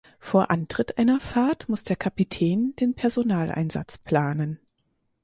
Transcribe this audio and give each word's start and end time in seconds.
Vor 0.17 0.49
Antritt 0.49 0.97
einer 0.97 1.19
Fahrt 1.19 1.69
muss 1.69 1.83
der 1.83 1.95
Kapitän 1.95 2.73
den 2.77 2.95
Personaleinsatz 2.95 3.99
planen. 3.99 4.57